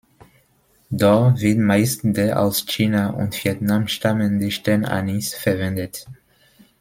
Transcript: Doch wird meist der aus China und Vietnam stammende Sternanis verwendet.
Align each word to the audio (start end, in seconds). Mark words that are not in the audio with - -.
Doch 0.89 1.39
wird 1.39 1.59
meist 1.59 1.99
der 2.03 2.39
aus 2.41 2.65
China 2.65 3.11
und 3.11 3.43
Vietnam 3.43 3.87
stammende 3.87 4.49
Sternanis 4.49 5.35
verwendet. 5.35 6.07